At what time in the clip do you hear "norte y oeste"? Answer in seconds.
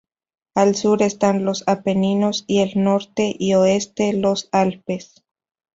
2.83-4.13